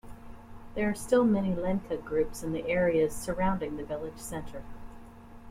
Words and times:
There 0.73 0.89
are 0.89 0.95
still 0.95 1.23
many 1.23 1.53
Lenca 1.53 1.95
groups 1.95 2.41
in 2.41 2.53
the 2.53 2.67
areas 2.67 3.15
surrounding 3.15 3.77
the 3.77 3.85
village 3.85 4.17
center. 4.17 4.63